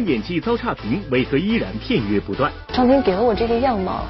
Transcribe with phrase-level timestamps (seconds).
[0.00, 2.50] 演技遭差评，为何依然片约不断？
[2.72, 4.04] 上天给了我这个样貌。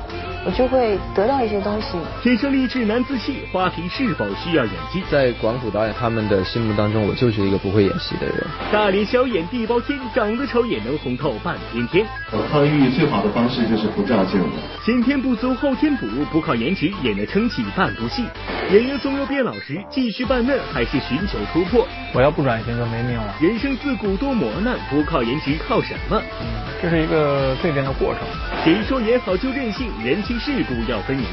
[0.46, 1.96] 我就会得到一些东西。
[2.22, 5.02] 天生丽质难自弃，花瓶是否需要演技？
[5.10, 8.36] 在广府导演他们的心目当中，我就是一个不会演戏的人。
[8.70, 12.04] 大脸小眼地包天，长得丑也能红透半边天。
[12.30, 14.48] 我抗抑郁最好的方式就是不照镜子。
[14.84, 18.22] 先天不足后天补，不靠颜值也能撑起半部戏。
[18.70, 21.88] 演员总有变老时，继续扮嫩还是寻求突破？
[22.12, 23.34] 我要不转型就没命了。
[23.40, 26.22] 人生自古多磨难，不靠颜值靠什么？
[26.40, 26.46] 嗯，
[26.80, 28.22] 这是一个蜕变的过程。
[28.62, 29.90] 谁说演好就任性？
[30.04, 31.26] 人情世故要分明。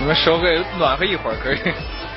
[0.00, 1.58] 你们手给暖和一会儿可以。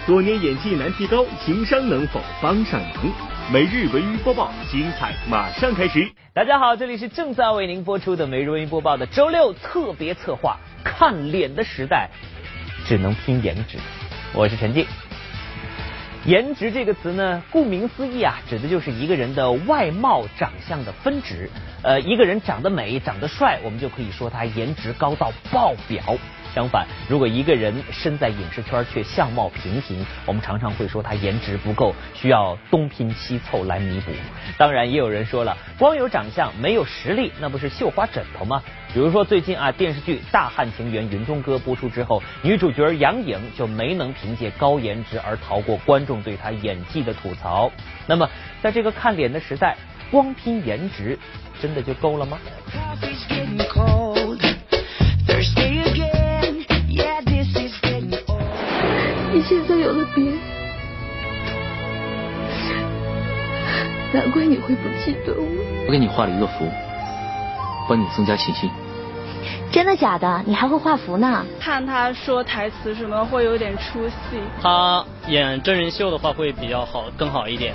[0.06, 3.12] 多年演技难提高，情商能否帮上忙？
[3.52, 6.12] 每日文娱播报，精彩马上开始。
[6.34, 10.58] 大家好，这里是正在为您播出的每日文娱播报的周六特别策划。
[10.84, 12.10] 看脸的时代，
[12.86, 13.78] 只能拼颜值。
[14.34, 14.86] 我是陈静。
[16.26, 21.50] 颜值这个词呢，顾名思义啊，指的就是一个人的外貌长相的分值。
[21.82, 26.16] 呃，一个人长得美、长得帅，我们就可以说他颜值高到爆表。
[26.54, 34.12] 相反，如果一个人身在影视圈却相貌平平，我们常常会说他颜值不够，需要东拼西凑来弥补。
[34.58, 38.62] 当然，也有人说了，光有长相没有实力，那不是绣花枕头吗？
[38.94, 47.72] 比如说最近啊，电视剧《大汉情缘云中歌》播出之后，女主角杨颖就没能凭借高颜值而逃过观众对她演技的吐槽。
[48.06, 48.30] 那么，
[48.62, 49.78] 在这个看脸的时代，
[50.12, 51.18] 光拼颜值
[51.62, 52.38] 真的就够了吗？
[59.34, 60.34] 你现在有了别人，
[64.12, 65.48] 难怪你会不记得我。
[65.88, 66.68] 我给你画了一个符，
[67.88, 68.70] 帮你增加信心。
[69.72, 70.44] 真的假的？
[70.46, 71.46] 你还会画符呢？
[71.62, 74.38] 看他说台词什么会有点出戏。
[74.62, 77.74] 他演真人秀的话会比较好，更好一点。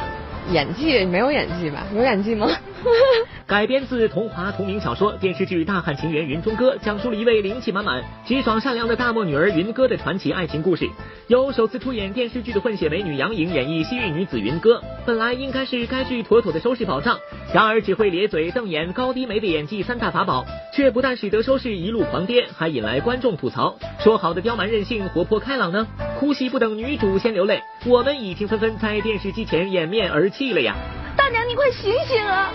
[0.51, 1.85] 演技没有演技吧？
[1.95, 2.47] 有演技吗？
[3.47, 10.89] 改编自童话同名小说电视剧《大汉情缘云中歌》，讲述了一位灵气满满、直爽善良的大漠女儿云歌的传奇爱情故事。
[11.29, 17.19] 由首次出演电视剧的混血美女杨颖演绎西域女子云歌，本来应该是该剧妥妥的收视保障。
[17.55, 25.87] 然而只会咧嘴瞪眼、高低眉的演技三大法宝，却不但使得收视一路狂跌，还引来观众吐槽：说好的刁蛮任性、活泼开朗呢？
[26.19, 30.75] 哭戏不等女主先流泪，我们已经纷纷在电视机前掩面而泣了呀！
[31.17, 32.53] 大娘，你快醒醒啊！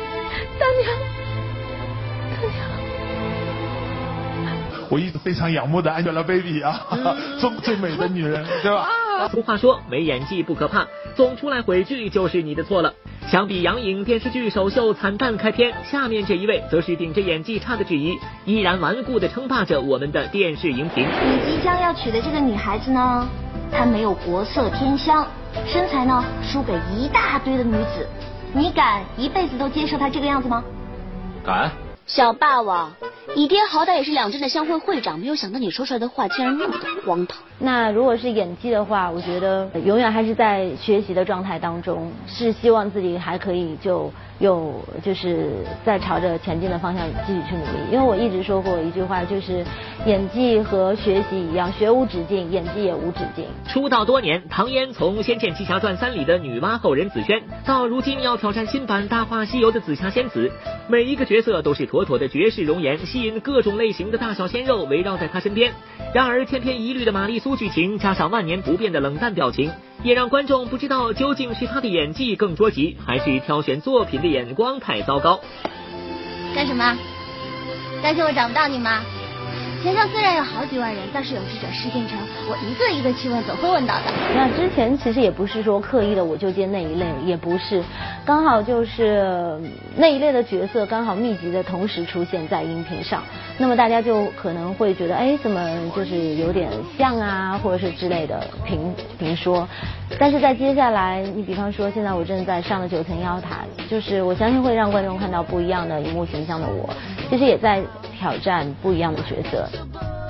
[0.61, 0.85] 大娘，
[2.29, 2.53] 大娘。
[4.89, 6.85] 我一直非常仰慕的 Angelababy 啊，
[7.39, 8.87] 中最美的女人， 对吧？
[9.31, 10.85] 俗话说，没演技不可怕，
[11.15, 12.93] 总出来毁剧就是你的错了。
[13.27, 21.07] 相比杨颖电视剧首秀惨淡开篇，下面这一位则是顶着演技差的质疑，依然顽固的称霸着我们的电视荧屏。
[21.07, 23.27] 你即将要娶的这个女孩子呢，
[23.71, 25.25] 她没有国色天香，
[25.65, 28.07] 身材呢输给一大堆的女子。
[28.53, 30.63] 你敢一辈子都接受他这个样子吗？
[31.43, 31.71] 敢。
[32.05, 32.91] 小霸王，
[33.33, 37.37] 你爹好歹也是两镇的乡会会长，没有想到你说出来的话竟然那么的荒唐。
[37.59, 44.11] 那如果是演技的话，我觉得永远还是在学习的状态当中，是希望自己还可以就。
[44.41, 45.51] 有就是
[45.85, 49.63] 在朝着前进的方向继续去努力，因为我一直说过一句话，就是
[50.07, 53.45] 演技和学习一样，学无止境，演技也无止境。
[53.67, 60.51] 出道多年，唐嫣从《仙剑奇侠传三》里的女娲后人紫萱，到如今要挑战新版《大话西游》的紫霞仙子，
[60.87, 65.71] 每一个角色都是妥妥的绝世容颜，吸引各种类型的大小鲜肉围绕在她身边。
[66.15, 69.71] 然而千篇一律的玛丽苏剧情，加上万年不变的冷淡表情。
[70.03, 75.41] 也让观众不知道究竟是他的演技更捉急，还是挑选作品的眼光太糟糕。
[76.55, 76.97] 干什么？
[78.01, 79.03] 担心我找不到你吗？
[79.81, 84.03] 前上虽然有好几万人，但是有记者试镜成我一个一个去问，总会问到的。
[84.35, 87.83] 那之前其实也不是说刻意的我就接那一类，也不是，
[88.23, 89.59] 刚好就是
[89.95, 93.23] 那一类的角色刚好密集的同时出现在荧屏上，
[93.57, 99.67] 那么大家就可能会觉得，哎，怎么就是有点像啊，或者是之类的评评说。
[100.19, 106.87] 但是在接下来，你比方说现在我正在上的九层妖塔，就是我相信会让观众看到不一样的荧幕形象的我，
[107.31, 107.81] 其实也在。
[108.21, 109.67] 挑战不一样的角色。
[109.73, 110.20] Impossible.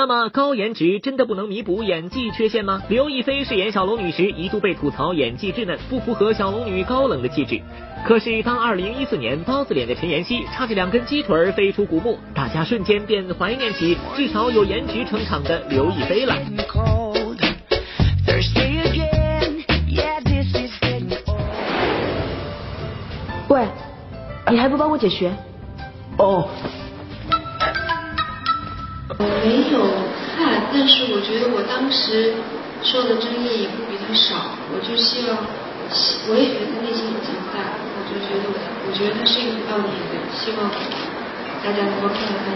[0.00, 2.80] 那么高颜值真的不能弥补演技缺陷吗？
[2.88, 7.60] 刘亦菲饰演小龙女时一度被吐槽演技稚嫩，不符合小龙女高冷的气质。
[8.06, 16.34] 可是当二零一四年包子脸的陈妍希插着两根鸡腿飞出古墓，大家瞬间便怀念起至少有颜值撑场的刘亦菲了。
[23.48, 23.66] 喂，
[24.50, 25.30] 你还不帮我解穴？
[26.16, 26.48] 哦，
[29.20, 29.84] 我没有
[30.32, 32.32] 看，但是我觉得我当时
[32.82, 35.36] 受的争议也不比他少，我就希望，
[36.26, 37.60] 我也觉得内心很强大，
[37.92, 40.70] 我就觉得我觉得他是一个不要脸的，希望
[41.62, 42.50] 大家能够看到他。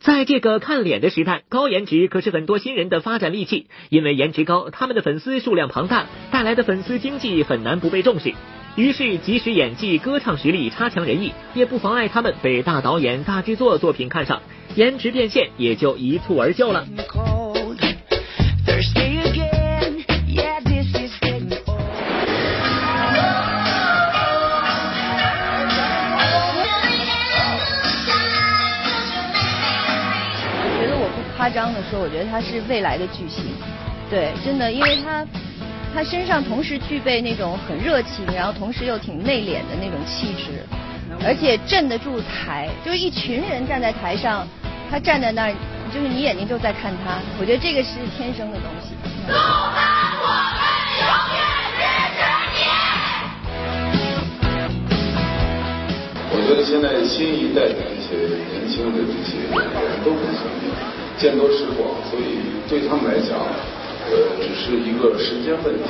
[0.00, 3.66] 在这个看脸的时代，高颜值可是很多新人的发展利器。
[3.90, 8.32] 因为颜值高，他们的粉丝数量庞大，带来的粉丝经济很难不被重视。
[8.76, 14.40] 于是，即使演技、歌唱实力差强人意，也不妨碍他们被大导演、大制作作品看上，
[14.76, 16.86] 颜值变现也就一蹴而就了。
[16.96, 17.66] 我
[30.80, 33.44] 觉得我不夸张的说，我觉得他是未来的巨星，
[34.08, 35.26] 对，真的，因为他
[35.92, 40.64] 他身上同时具备那种很热情，然后同时又挺内敛的那种气质，
[41.24, 44.46] 而且镇得住台，就是一群人站在台上，
[44.90, 45.54] 他站在那儿，
[45.92, 48.94] 就是你眼睛就在看他，我觉得这个是天生的东西。
[56.32, 58.16] 我觉得现在新一代的这些
[58.54, 60.70] 年轻的这些演员都很聪明。
[61.18, 63.36] 见多识广，所以对他们来讲，
[64.10, 65.84] 呃，只是一个时间问题。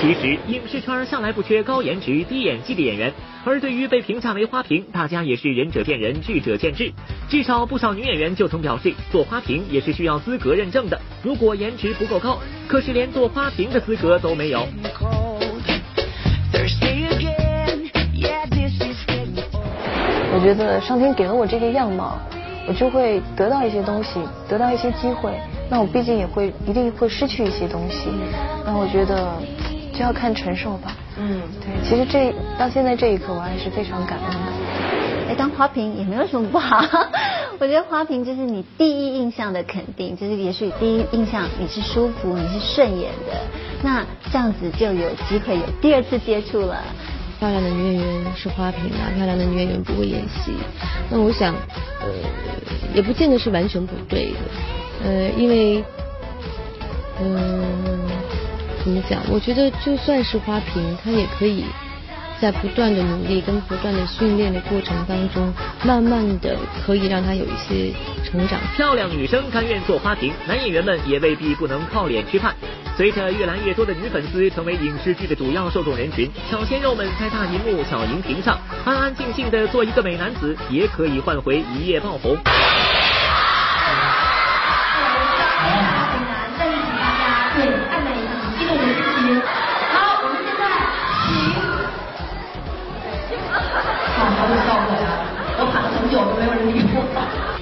[0.00, 3.12] 其实影视圈向来不缺高颜值、低演技的演员，
[3.44, 6.90] 而对于被评价为花瓶，大家也是仁者见仁，智者见智。
[7.28, 11.00] 至少不少女演员就曾表示，做花瓶也是需要资格认证的。
[11.22, 14.66] 如果颜值不够高，可是连做花瓶的资格都没有。
[20.32, 22.18] 我觉得上天给了我这个样貌。
[22.68, 24.18] 我就会得到一些东西，
[24.48, 25.30] 得到一些机会，
[25.68, 28.08] 那我毕竟也会一定会失去一些东西，
[28.64, 29.34] 那我觉得
[29.92, 30.96] 就要看承受吧。
[31.18, 34.52] 嗯，对，其实这到现在这一刻，我还是非常感恩的。
[35.28, 36.84] 哎，当花瓶也没有什么不好，
[37.58, 43.32] 我觉得花瓶就是你第一印象的肯定，就是也许第一印象你是舒服，你是顺眼的，
[43.82, 46.80] 那这样子就有机会有第二次接触了。
[47.38, 50.52] 漂亮的女演员是花瓶啊，漂亮的女演员不会演戏。
[51.10, 51.54] 那我想，
[52.00, 52.08] 呃，
[52.94, 54.36] 也不见得是完全不对的，
[55.04, 55.84] 呃，因为，
[57.20, 58.08] 嗯，
[58.82, 59.20] 怎么讲？
[59.30, 61.64] 我觉得就算是花瓶，她也可以
[62.40, 65.52] 在不断的努力跟不断的训练的过程当中，
[65.84, 67.92] 慢慢的可以让她有一些
[68.24, 68.58] 成长。
[68.74, 72.54] 漂亮女生甘愿做花瓶，男演员们也未必不能靠脸吃饭。
[72.96, 82.34] 随着越来越多的女粉丝成为影视剧的主要受众人群，小鲜肉们在大荧幕、小荧屏上安安静静的做一个美男子，也可以换回一夜爆红。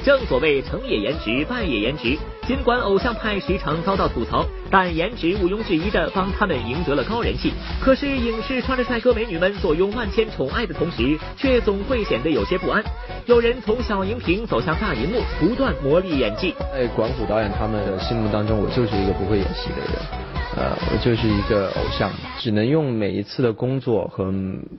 [0.04, 2.18] 正所谓成也颜值，败也颜值。
[2.46, 7.54] 尽管偶像派时常遭到吐槽，但颜值毋庸置疑的帮他们赢得了高人气。
[7.80, 12.84] 可是影视圈的帅哥美女们坐拥万千宠爱的同时，却总会显得有些不安。
[13.24, 16.54] 有人从小荧屏走向大荧幕，不断磨砺演技。
[16.74, 20.23] 在管虎导演他们的心目当中，我就是一个不会演戏的人。
[20.56, 24.32] 呃，我就是一个偶像，只能用每一次的工作和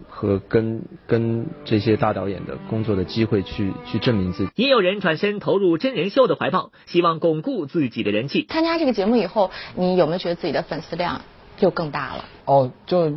[0.07, 4.51] 和跟跟这些大导演的工作的机会去去证明自己。
[4.55, 8.45] 也有人转身投入真人秀的怀抱，希望巩固自己的人气。
[8.49, 11.21] 参加这个节目以后，你有没有觉得自己的粉丝量
[11.59, 12.23] 又更大了？
[12.45, 13.11] 哦，就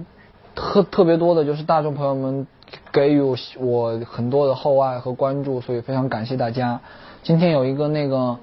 [0.57, 2.49] 特特别多的就是大众朋友们
[2.91, 3.21] 给予
[3.57, 6.81] 我很多的厚爱和关注，所以非常感谢大家。
[7.23, 8.37] 今天有一个那个。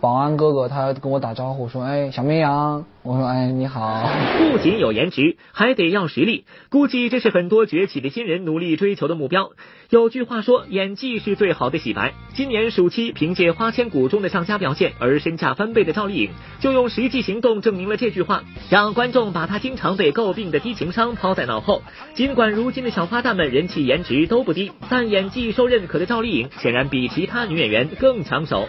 [0.00, 4.08] 保安哥哥他跟我打招呼说：“哎，小绵羊。”我说：“哎，你好。”
[4.50, 6.46] 不仅有颜值，还得要实力。
[6.70, 9.50] 估计这是很多崛起的新人努力追求的目标。
[9.90, 16.30] 有句话说：“演技是最好的洗白。”今年暑期凭借《花千骨》中的上佳表现而身价翻倍的赵丽颖，
[16.60, 21.82] 就用实际行动证明了这句话，让观众把她经常被诟病的低情商抛在脑后。
[22.14, 28.68] 尽管如今的小花旦们人气颜值都不低，但演技受认可的赵丽颖显然比其他女演员更抢手。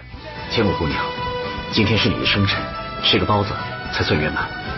[0.49, 1.05] 千骨姑娘，
[1.71, 2.59] 今天是你的生辰，
[3.03, 3.53] 吃个包子
[3.93, 4.70] 才算圆满。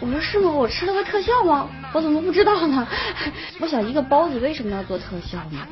[0.00, 0.50] 我说，是吗？
[0.50, 1.68] 我吃了个特效吗？
[1.92, 2.86] 我怎么不知道呢？
[3.60, 5.66] 我想一个包子为什么要做特效呢？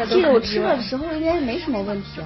[0.00, 2.20] 我记得我吃的时候应该没什么问题。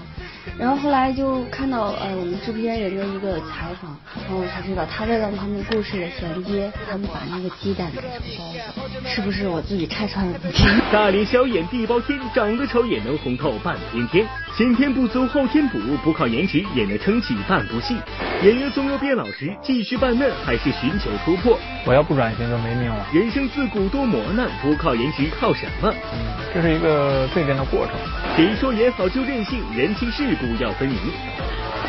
[0.58, 10.64] 然后后来就看到呃我们制片人的一个采访，然后我才知道他在让他们故事的衔接，他们把那个鸡蛋改成包子，是不是我自己拆穿了自己？
[10.92, 17.96] 大脸小眼地包天，长得丑也能红透半边天，先天不足后天补，不靠颜值也能撑起半部戏。
[18.42, 21.58] 演员总有变老时继续扮嫩还是寻求突破？
[21.86, 23.06] 我要不转型就没命了。
[23.12, 25.92] 人生自古多磨难，不靠颜值靠什么？
[26.12, 26.18] 嗯，
[26.52, 27.94] 这是一个蜕变的过程。
[28.36, 29.62] 谁说演好就任性？
[29.74, 30.98] 人情世故要分明。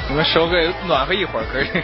[0.09, 1.83] 你们手给暖和一会儿可以。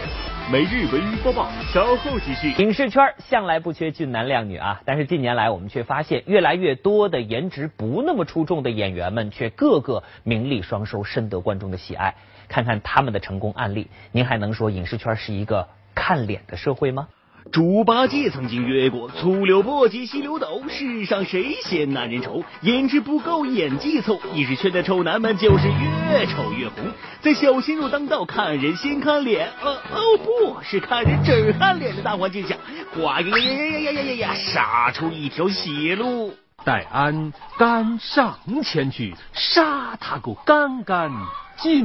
[0.50, 2.50] 每日文娱播报，稍后继续。
[2.60, 12.16] 影视圈向来不缺俊男靓女啊，但是近年来我们却发现，越来越多的颜值不那么出众的演员们，却个个名利双收，深得观众的喜爱。
[12.48, 17.06] 看看他们的成功案例，您还能说影视圈是一个看脸的社会吗？
[17.52, 22.44] 猪八戒曾经约过粗柳簸箕细溜斗，世上谁嫌男人丑？
[22.60, 26.84] 颜值不够，演技凑，一直圈的丑男们就是越丑越红。
[27.20, 32.56] 在小鲜肉当道，看人先看脸，呃哦不是看人真看脸的大环境下，
[32.94, 36.32] 哗呀呀呀呀呀呀呀，杀出一条血路。
[36.64, 41.10] 待俺赶上前去，杀他个干干
[41.56, 41.84] 净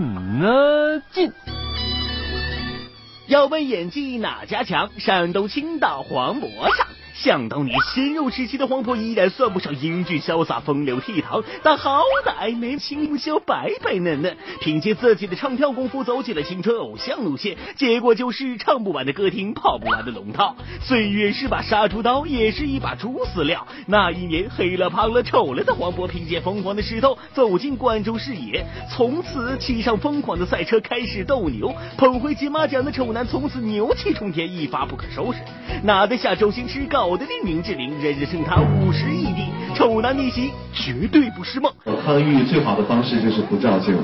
[1.11, 1.31] 净！
[3.27, 4.91] 要问演技哪家强？
[4.97, 6.87] 山东青岛黄渤上。
[7.15, 14.35] 想当年鲜肉时期的黄渤依然算不上英俊潇洒、风流倜傥，但好歹眉清目秀白白嫩嫩。
[14.59, 20.57] 凭借自己的唱跳功夫走起了青春偶像路线，结果就是唱不完的歌厅，跑不完的龙套。
[20.81, 23.65] 岁月是把杀猪刀，也是一把猪饲料。
[23.87, 35.39] 那一年黑了、胖了、丑了的黄渤，凭借疯狂的石头走进观众视野，从此骑上疯狂的赛车开始斗牛，捧回金马奖的丑男从此牛气冲天，一发不可收拾。
[35.83, 37.04] 拿得下周星驰告。
[37.07, 39.43] 好的令名志玲，人人称他五十亿帝，
[39.75, 41.71] 丑男逆袭绝对不是梦。
[41.83, 44.03] 我抗抑郁最好的方式就是不照镜子。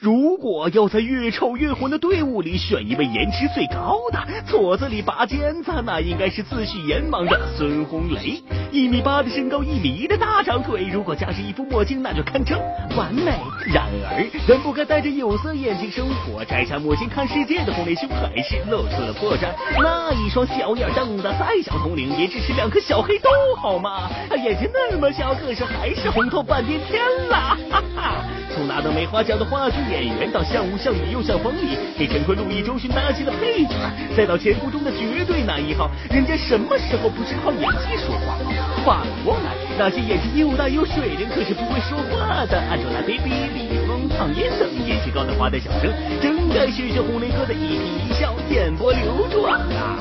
[0.00, 8.42] 如果要在越丑越红的队伍里选一位颜值最高的，矬子里拔尖子，那应该是自诩阎王的孙红雷。
[8.70, 12.58] 一米八的身高，一米一的大长腿，如果加上一副墨镜，那就堪称
[12.96, 13.32] 完美。
[13.72, 19.54] 然而，人不该戴着有色眼镜生活，摘下墨镜看世界的红雷兄还是露出了破绽。
[19.78, 24.10] 那一双小眼瞪得再像铜铃，也只是两颗小黑豆，好吗？
[24.44, 27.56] 眼睛那么小，可是还是红透半边天啦！
[27.70, 28.24] 哈哈，
[28.56, 33.76] 从拿到梅花奖的话剧演员，到像雾像雨又像风里给陈坤、陆毅、周迅搭戏的配角，
[34.16, 38.38] 再到前途中的绝对男一号，人家什么时候不是靠演技说话？
[38.82, 50.00] 反过来，那些演技又大又水灵，可是不会说话的，按照那 baby 李峰、唐嫣等演技高的花旦小生，真该学学红雷哥的一颦一笑，眼波流转啊！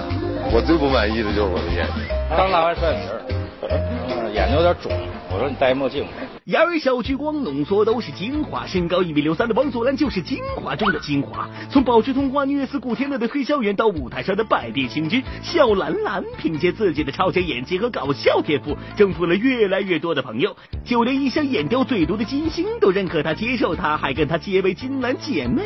[0.50, 4.94] 我最不满意的就是我的眼睛，刚拉完蒜皮儿，眼睛有点肿。
[5.30, 6.08] 我说你戴墨镜。
[6.46, 11.50] 眼儿小聚光浓缩都是精华，身高一米六三的王祖蓝就是精华中的精华。
[11.72, 20.56] 从保持通话虐死古天乐的推销员，到舞台上的百变星君小兰兰，凭借自己的超强演技和搞笑天赋，征服了越来越多的朋友。
[20.84, 25.64] 就连一向眼雕最多的金星都认可他、接受他，还跟他结为金兰姐妹，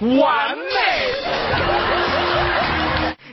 [0.00, 1.22] 完美。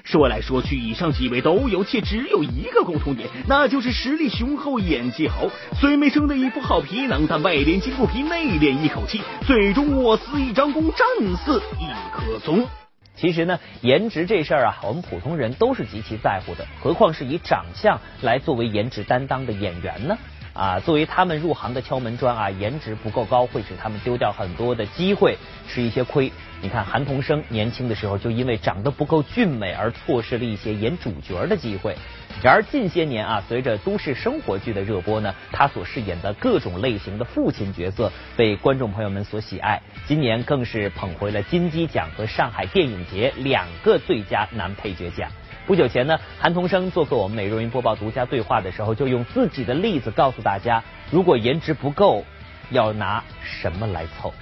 [0.09, 5.47] 说来说去，以上几位都有，且只有一个共同点，那就是实力雄厚，演技好。
[5.79, 11.05] 虽没生得一副好皮囊，但外练筋骨皮，内练一口气，最终我似一张弓，战
[11.45, 12.67] 似一棵松。
[13.15, 20.17] 其实呢，颜值这事儿啊，我们普通人都是极其在乎的，何况是以长相来作为颜值担当的演员呢？
[20.59, 25.37] 啊，作为他们入行的敲门砖啊，颜值不够高，会使他们丢掉很多的机会，
[25.69, 26.29] 吃一些亏。
[26.61, 31.95] 你看韩童生年轻的时候就因为长得不够俊美而错失了一些演主角的机会。
[32.43, 39.81] 然而近些年啊，随着都市生活剧的热播呢，他所饰演的各种类型的父亲角色被观众朋友们所喜爱。
[40.07, 45.31] 今年更是捧回了金鸡奖和上海电影节两个最佳男配角奖。
[45.69, 52.25] 不久前呢，韩童生做客我们每日云播报独家对话的时候，就用自己的例子告诉大家，如果颜值不够，
[52.71, 54.33] 要拿什么来凑？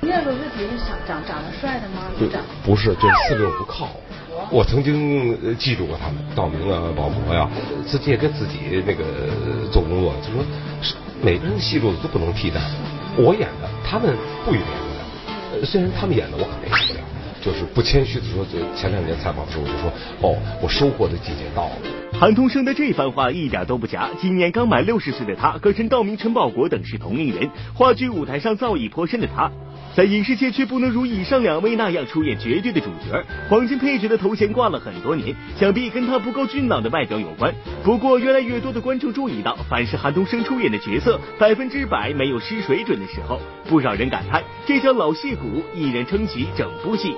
[0.00, 2.02] 那个是只是长长长得帅的吗？
[2.30, 3.88] 长不是，就是四六不靠。
[4.52, 7.50] 我曾经记住过他们，道明啊、保博呀，
[7.84, 9.02] 自己也跟自己那个
[9.72, 10.44] 做工作，就说
[11.20, 12.60] 每个人戏路子都不能替代。
[13.16, 15.66] 我演的，他们不一定演得了。
[15.66, 17.00] 虽然他们演的我可没演不了。
[17.40, 19.92] 就是不谦虚的说，就前两年采访的时候我就说，
[20.22, 21.72] 哦，我收获的季节到了。
[22.12, 24.08] 韩童生的这番话一点都不假。
[24.20, 29.50] 今年刚满六十岁的他，和陈道明、陈宝国等是同龄人，话剧舞台上造诣颇深的他。
[29.94, 37.52] 在影视界却不能如以上两位那样出演绝对的主角，黄金配角的头衔挂了很多年，想必跟他不够俊朗的外表有关。
[37.82, 47.16] 不过越来越多的观众注意到，凡是韩东升出演的角色百分之百没有失水准的时候，不少人感叹这叫老戏骨一人撑起整部戏。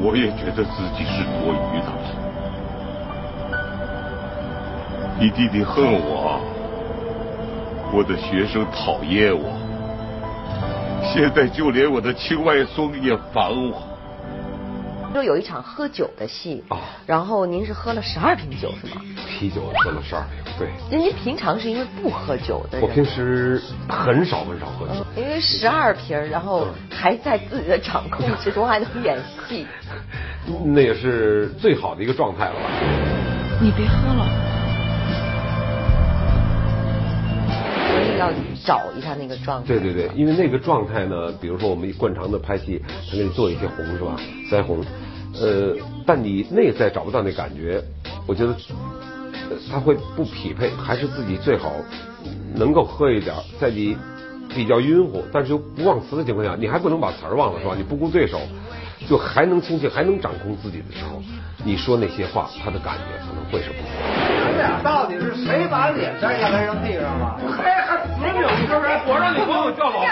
[0.00, 1.92] 我也觉得自己是多余的，
[5.20, 6.40] 你弟弟恨我，
[7.92, 9.61] 我的学生讨厌我。
[11.02, 13.82] 现在就连我的亲外孙也烦我，
[15.12, 16.62] 就有一场喝酒的戏，
[17.06, 19.02] 然后您是喝了十二瓶酒是吗？
[19.28, 20.68] 啤酒喝了十二瓶，对。
[20.90, 22.88] 那您平常是因为不喝酒的人？
[22.88, 25.04] 我平时很少很少喝酒。
[25.16, 29.18] 因为十二瓶，然后还在自己的掌控之中，还能演
[29.48, 29.66] 戏。
[30.64, 32.60] 那也是最好的一个状态了吧？
[33.60, 34.51] 你别喝了。
[38.64, 39.68] 找一下那个状态。
[39.68, 44.16] 对对对，因为那个状态呢，比如说我们惯常的拍戏，他给你做一些红是吧？
[44.50, 44.84] 腮红，
[45.40, 45.74] 呃，
[46.06, 47.82] 但你内在找不到那感觉，
[48.26, 48.54] 我觉得
[49.70, 51.72] 他会不匹配，还是自己最好
[52.54, 53.96] 能够喝一点，在你
[54.54, 57.74] 比较晕乎，但是又不忘词的情况下，你还不能把词儿忘了是吧？
[57.76, 58.38] 你不顾对手，
[59.08, 61.22] 就还能清醒，还能掌控自己的时候，
[61.64, 64.32] 你说那些话，他的感觉可能会是不同的。
[64.44, 67.40] 咱俩到底是谁把脸摘下来扔地上了？
[68.34, 70.06] 我让你帮我叫老傅。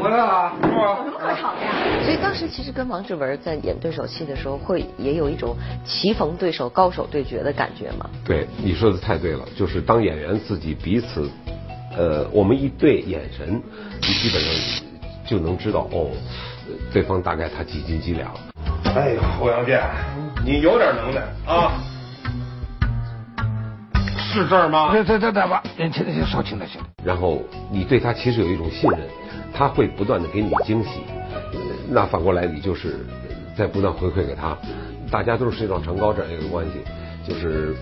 [0.00, 0.96] 回来了，是吧？
[0.96, 1.72] 有什么可吵的呀？
[2.04, 8.08] 所以当时其实跟王志文在演对手戏的时候，会也有一种棋逢对手、高手对决的感觉吗？
[8.24, 11.28] 对，你说的太对了，就是当演员自己彼此，
[11.96, 13.60] 呃，我们一对眼神，
[14.00, 14.52] 你基本上
[15.26, 16.10] 就能知道哦，
[16.92, 18.32] 对方大概他几斤几两。
[18.94, 19.80] 哎呀，欧阳剑，
[20.44, 21.72] 你有点能耐啊！
[24.36, 24.92] 是这儿吗？
[24.92, 25.62] 对对对对吧？
[25.76, 26.80] 行行行，说轻点行。
[27.02, 29.00] 然后你对他其实有一种信任，
[29.52, 31.00] 他会不断的给你惊喜，
[31.88, 33.04] 那反过来你就是
[33.56, 34.56] 在不断回馈给他，
[35.10, 36.72] 大家都是水涨船高这样一个关系，
[37.26, 37.74] 就是。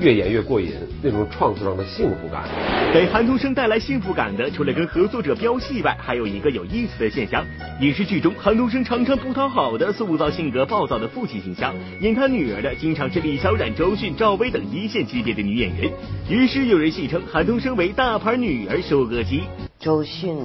[0.00, 2.44] 越演越过瘾，那种创作上的幸福感。
[2.92, 7.44] 给韩童生带来幸福感的，除了跟合作者飙戏外，还有一个有意思的现象。
[7.80, 15.90] 影视剧中，韩童生常常不讨好的塑造性格暴躁的父亲形象，演他女儿的经常是李小冉、周迅、赵薇等一线级别的女演员。
[16.28, 19.42] 于是有人戏称韩童生为大牌女儿收割机。
[19.78, 20.38] 周迅、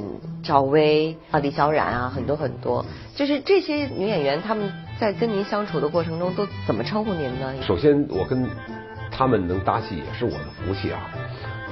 [0.43, 7.53] 赵薇啊，李小冉啊，很多很多，就是这些女演员，她们在跟您相处的过程中都怎么称呼您呢？
[7.65, 8.80] 首先，我跟。
[9.11, 11.09] 他们能搭戏也是我的福气啊，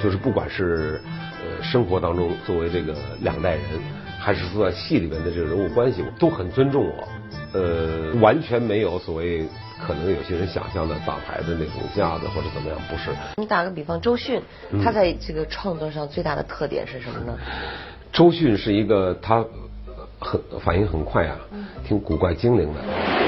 [0.04, 1.02] 就是不管是
[1.42, 3.64] 呃生活当中作为这个两代人，
[4.20, 7.08] 还是说在戏里面的这个人物关系，都很尊重我，
[7.54, 9.48] 呃，完全没有所谓
[9.86, 13.10] 可能有些人想象的打牌的那种架子或者怎么样，不是。
[13.38, 14.42] 你打个比方，周迅，
[14.84, 17.38] 他在这个创作上最大的特点是什么呢？
[18.12, 19.46] 周迅是一个他
[20.20, 21.38] 很反应很快啊，
[21.86, 22.82] 挺古怪精灵的。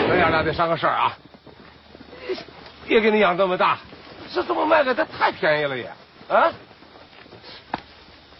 [0.09, 1.17] 咱娘俩得商个事儿啊，
[2.87, 3.79] 别给你养这么大。
[4.33, 4.95] 这怎么卖的？
[4.95, 5.85] 这太便宜了也
[6.29, 6.51] 啊！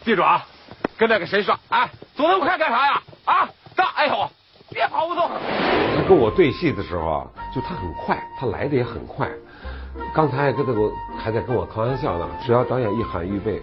[0.04, 0.46] 记住啊，
[0.98, 3.02] 跟那个谁说，哎，走那么快干啥呀？
[3.26, 3.88] 啊，干！
[3.96, 4.30] 哎呦，
[4.70, 5.30] 别跑不动。
[5.96, 9.30] 他跟我对戏的时候啊，就他很快，他来的也很快。
[10.14, 12.28] 刚才跟他我还在跟我开玩笑呢。
[12.46, 13.62] 只要导演一喊预备，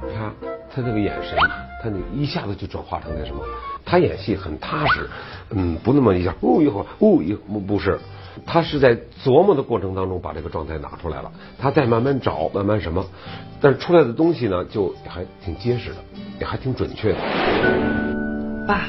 [0.00, 0.32] 啪，
[0.72, 1.36] 他那个眼神，
[1.82, 3.44] 他那一下子就转化成那什么。
[3.84, 5.10] 他演戏很踏实，
[5.50, 7.98] 嗯，不那么一下，呜一会儿，呜一不不是。
[8.46, 13.04] 他是在琢磨的过程当中把这个状态拿出来了，他再慢慢找，慢慢什么，
[13.60, 15.96] 但是出来的东西呢，就还挺结实的，
[16.40, 17.18] 也还挺准确的。
[18.66, 18.86] 爸，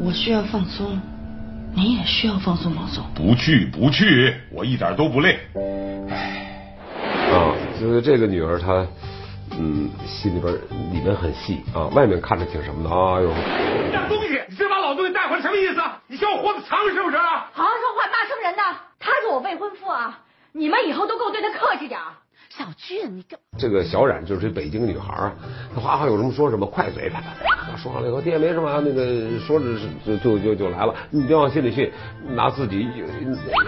[0.00, 1.00] 我需要放松，
[1.74, 3.04] 你也需要放松放松。
[3.14, 5.38] 不去不去，我一点都不累。
[6.10, 6.72] 唉，
[7.32, 8.86] 啊，就是这个女儿她，
[9.58, 10.52] 嗯，心里边
[10.92, 13.30] 里面很细啊，外面看着挺什么的啊哟。
[13.92, 14.40] 那东西，
[15.44, 15.82] 什么意思？
[16.06, 17.18] 你嫌我活得长是不是？
[17.18, 18.62] 好好说话，骂什么人呢。
[18.98, 20.18] 他是我未婚夫啊，
[20.52, 22.00] 你们以后都给我对他客气点。
[22.48, 25.32] 小俊，你这这个小冉就是这北京女孩啊，
[25.74, 29.66] 她哗哗有什么说什么，快嘴，啪啪啪说完了以后，爹没什么，那个说着
[30.06, 31.92] 就就就就来了，你别往心里去，
[32.30, 32.88] 拿自己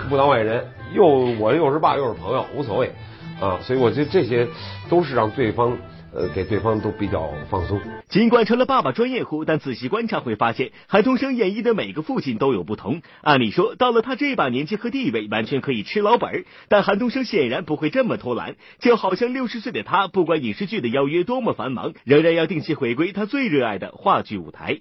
[0.09, 2.91] 不当外人，又我又是爸又是朋友，无所谓
[3.39, 4.49] 啊，所以我觉得这些
[4.89, 5.77] 都是让对方。
[6.13, 7.81] 呃，给对方都比较放松。
[8.09, 13.03] 尽管成了爸爸专业户，但仔细观察会发现，韩东升演绎的每个父亲都有不同。
[13.23, 24.81] 按理说，到了他这把年纪和地位，完全可以吃老本但韩东生显然不会这么偷懒，就好像六十岁的他，不管影视剧的邀约多么繁忙，仍然要定期回归他最热爱的话剧舞台。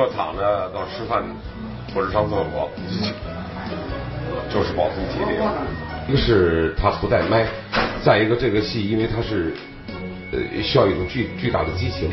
[0.00, 1.22] 了躺着到吃饭。
[1.92, 2.70] 或者上厕所，
[4.48, 5.36] 就是保存体力。
[6.06, 7.44] 一个是他不带麦，
[8.04, 9.52] 再一个这个戏因为他是
[10.30, 12.08] 呃需要一种巨巨大的激情，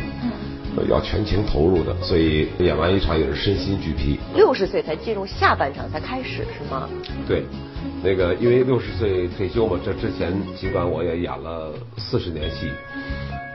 [0.89, 4.19] 要全情投入的，所以演完一场也是身心俱疲。
[4.33, 6.89] 六十岁才进入下半场才开始是吗？
[7.27, 7.43] 对，
[8.03, 12.71] 那个因为六十岁退休嘛，这之前尽管我也演了四十年戏，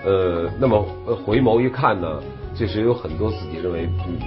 [0.04, 0.80] 呃，那么
[1.26, 2.22] 回眸一看呢，
[2.54, 4.18] 这是有很多自己认为嗯。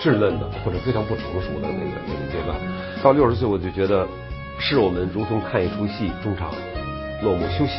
[0.00, 2.56] 稚嫩的或者非常不成熟的那个那个阶段，
[3.02, 4.06] 到六十岁我就觉得，
[4.60, 6.54] 是我们如同看一出戏，中场
[7.20, 7.72] 落幕休息，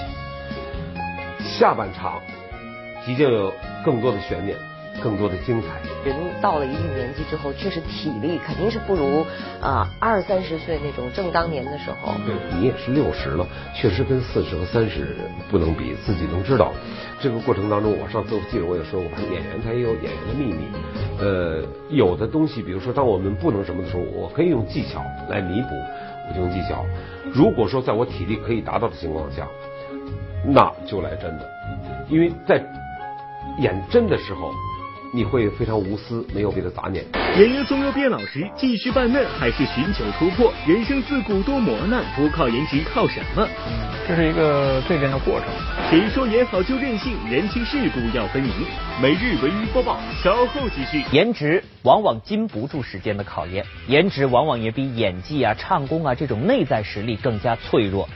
[1.40, 2.20] 下半场
[3.06, 3.54] 即将有
[3.86, 4.58] 更多的悬念。
[5.02, 5.68] 更多的精彩。
[6.04, 9.26] 人到了一定年纪之后，确实体力肯定是不如
[9.62, 12.12] 啊二三十岁那种正当年的时候。
[12.26, 15.16] 对你也是六十了，确实跟四十和三十
[15.50, 15.96] 不能比。
[16.06, 16.74] 自己能知道，
[17.22, 20.60] 这个过程当中，我上次我记得我也说过，演员他也有演员的秘密。
[21.20, 25.68] 呃，有的东西，比如说当我们不能什么的时候，我可以用技巧来弥补，
[26.30, 26.86] 我就用技巧。
[27.34, 29.48] 如果说在我体力可以达到的情况下，
[30.46, 31.50] 那就来真的，
[32.10, 32.64] 因为在
[33.60, 34.52] 演真的时候。
[35.12, 37.04] 你会非常无私，没有别的杂念。
[37.38, 40.54] 演员总有变老时，继续扮嫩还是寻求突破？
[40.68, 43.48] 人生自古多磨难，不靠颜值靠什么？
[43.68, 45.48] 嗯，这是一个蜕变的过程。
[45.90, 47.18] 谁说演好就任性？
[47.28, 48.52] 人情世故要分明。
[49.02, 51.04] 每日文娱播报，稍后继续。
[51.12, 58.08] 颜值往往经不住时间的考验，颜值往往也比演技啊、唱功啊这种内在实力更加脆弱。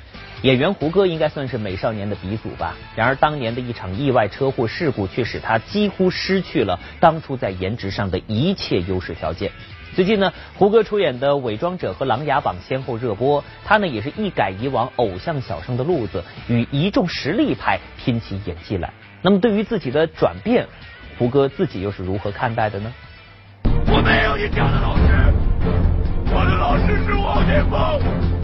[0.44, 2.76] 演员胡歌应该算是美少年的鼻祖吧。
[2.98, 9.50] 然而当年的一场意外车祸事故，却使他几乎失去了当初在颜值上的一切优势条件。
[9.96, 18.92] 最近呢，胡歌出演的《伪装者》和《琅琊榜》先后热播，他呢也是一改以往偶像小生的路子，与一众实力派拼起演技来。
[19.22, 20.68] 那么对于自己的转变，
[21.18, 22.92] 胡歌自己又是如何看待的呢？
[23.88, 25.04] 我没有你这样的老师，
[26.36, 28.43] 我的老师是王天凤。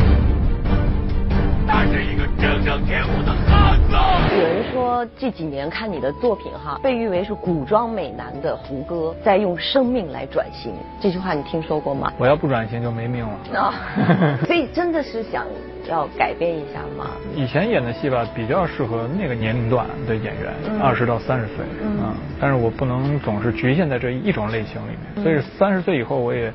[1.89, 3.95] 他是一个铮铮铁骨的汉子。
[4.35, 10.71] 有人说这几年看你的作品哈，被誉为是古装美男的胡歌在用生命来转型，
[11.01, 12.13] 这句话你听说过吗？
[12.19, 13.59] 我要不转型就没命了。
[13.59, 13.73] 啊，
[14.45, 15.45] 所以真的是想
[15.89, 17.11] 要改变一下吗？
[17.35, 26.53] 以前演的戏吧，比较适合那个年龄段的演员，二十到三十岁，嗯，但是我不能总是局限在这一种类型里面，所以三十岁以后我也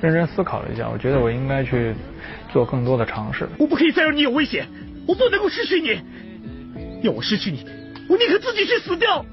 [0.00, 1.94] 认真思考了一下，我觉得我应该去。
[2.52, 3.48] 做更多的尝试。
[3.58, 4.66] 我不可以再让你有危险，
[5.06, 6.00] 我不能够失去你。
[7.00, 7.64] 要我失去你，
[8.08, 9.24] 我宁可自己去死掉。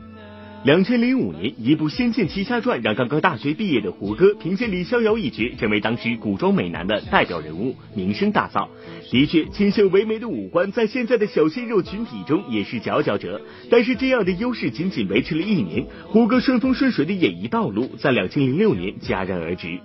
[0.63, 8.67] 两千零五年，一部《仙剑奇侠传》让刚刚大学毕业的胡歌凭借李逍遥一角，成为当时古装美男的代表人物，名声大噪。
[9.09, 13.39] 的确，清秀唯美的五官在现在的小鲜肉群体中也是佼佼者。
[13.69, 19.79] 但是这样的优势仅仅维持了一年，胡歌顺风顺水的演艺道路在两千零六年戛然而止。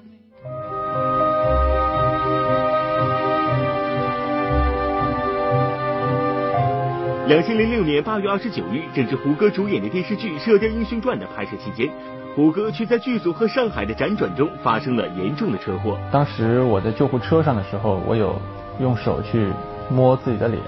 [7.28, 11.88] 两千零六年八月二十九日，正值胡歌主演的电视剧《射雕英雄传》的拍摄期间，
[12.34, 15.96] 胡歌却在剧组和上海的辗转中发生了严重的车祸。
[16.10, 18.36] 当时我在救护车上的时候，我有
[18.80, 19.46] 用手去
[19.88, 20.60] 摸自己的脸，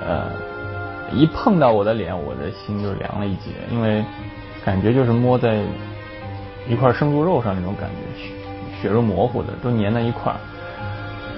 [0.00, 0.30] 呃，
[1.12, 4.02] 一碰到我的脸，我的心就凉了一截，因为
[4.64, 5.62] 感觉就是摸在
[6.66, 8.30] 一块生猪肉上那种感觉，血
[8.80, 10.34] 血肉模糊的，都粘在一块，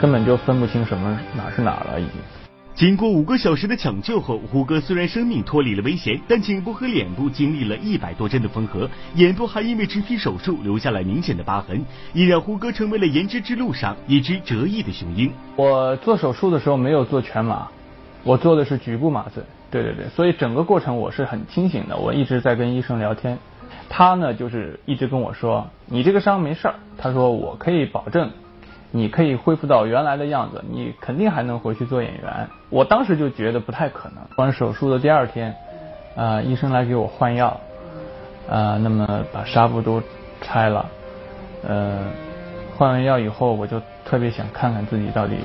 [0.00, 2.12] 根本就分不清什么哪是哪了，已经。
[2.75, 15.31] 经过五个小时的抢救后，胡歌虽然生命脱离了危险，但颈部和脸部经历了一百多针的缝合，眼部还因为植皮手术留下了明显的疤痕，也让胡歌成为了颜值之路上一只折翼的雄鹰。
[15.55, 17.69] 我做手术的时候没有做全麻，
[18.25, 19.45] 我做的是局部麻醉。
[19.71, 23.39] 对对对，所以整个过程我是很清醒的，我一直在跟医生聊天，
[23.89, 28.33] 他呢就是一直跟我说，你这个伤没事儿，他说我可以保证。
[28.96, 32.48] 你可以恢复到原来的样子，你肯定还能回去做演员。
[32.70, 34.18] 我当时就觉得不太可能。
[34.37, 35.52] 完手术的第二天，
[36.14, 37.61] 啊，医生来给我换药，
[38.48, 40.00] 啊，那么把纱布都
[40.40, 40.87] 拆了，
[41.66, 42.04] 呃，
[42.76, 45.38] 换完药以后，我就特别想看看自己到底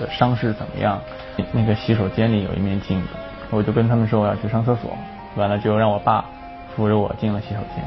[0.00, 1.00] 的伤势怎么样。
[1.52, 3.08] 那个洗手间里有一面镜子，
[3.52, 4.90] 我就跟他们说我要去上厕所，
[5.36, 6.24] 完了就让我爸
[6.74, 7.84] 扶着我进了洗手间，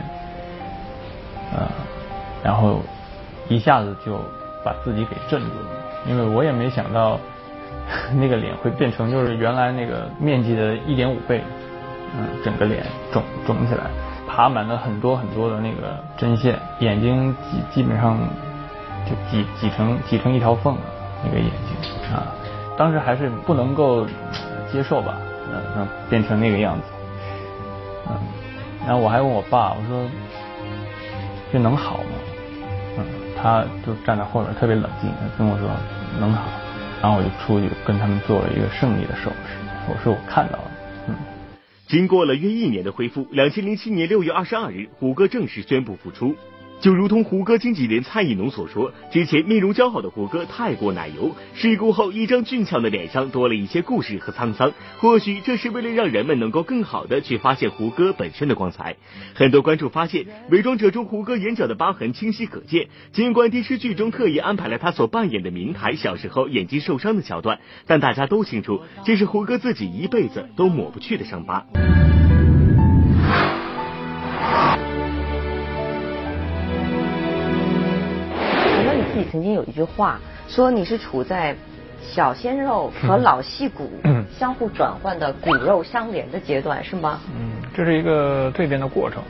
[1.54, 1.68] 呃，
[2.42, 2.80] 然后
[3.50, 4.18] 一下子就。
[4.64, 5.70] 把自己给镇住了，
[6.08, 7.20] 因为我也没想到
[8.20, 11.42] 那个脸会变成就是原来那个面积的一点五倍，
[12.18, 13.86] 嗯，整个脸肿肿起来，
[14.28, 17.36] 爬满了很多很多的那个针线，眼睛
[17.72, 18.18] 基基本上
[19.06, 20.82] 就挤挤成挤成一条缝了，
[21.24, 22.28] 那个眼睛啊，
[22.78, 24.06] 当时还是不能够
[24.72, 25.18] 接受吧，
[25.78, 26.84] 嗯，变成那个样子，
[28.10, 28.16] 嗯，
[28.86, 30.06] 然后我还问我爸，我说
[31.52, 33.04] 这能好吗？
[33.42, 35.70] 他就站在后面，特别冷静，他跟我说
[36.20, 36.44] 能好，
[37.02, 39.56] 然后我就出去跟他们做了一个胜利的手势，
[39.88, 40.72] 我说我看到了。
[41.08, 41.16] 嗯，
[41.88, 46.36] 经过了约一年的恢复，两千零七年六月二十二日，虎哥正式宣布复出。
[46.80, 54.72] 就如同胡歌经纪人蔡艺农所说，之前面容姣好的胡歌太过奶油，事故后一张俊俏的脸上多了一些故事和沧桑。
[55.00, 58.96] 或许这是为了让人们能够更好的去发现胡歌本身的光彩。
[59.34, 71.66] 很多观众发现，《伪装者》中胡歌眼角的疤痕清晰可见，尽管电视剧中特意安排了他所扮演的明台小时候眼睛受伤的桥段，但大家都清楚，这是胡歌自己一辈子都抹不去的伤疤。
[79.26, 81.56] 曾经有一句话说你是处在
[82.02, 83.92] 小鲜肉和老戏骨
[84.38, 87.20] 相互转换的骨肉相连的阶段，是吗？
[87.38, 89.22] 嗯，这是一个蜕变的过程。